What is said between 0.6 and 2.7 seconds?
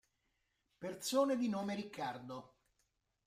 Persone di nome Ricardo